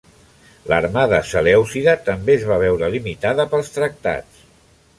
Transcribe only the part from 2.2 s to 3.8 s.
es va veure limitada pels